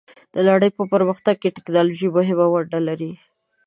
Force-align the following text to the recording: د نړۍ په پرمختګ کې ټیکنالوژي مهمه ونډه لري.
د 0.33 0.35
نړۍ 0.49 0.69
په 0.77 0.83
پرمختګ 0.93 1.35
کې 1.41 1.53
ټیکنالوژي 1.55 2.07
مهمه 2.17 2.45
ونډه 2.49 2.79
لري. 2.87 3.11